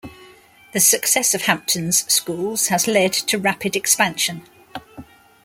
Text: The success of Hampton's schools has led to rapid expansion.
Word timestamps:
The 0.73 0.79
success 0.79 1.35
of 1.35 1.43
Hampton's 1.43 2.11
schools 2.11 2.69
has 2.69 2.87
led 2.87 3.13
to 3.13 3.37
rapid 3.37 3.75
expansion. 3.75 4.41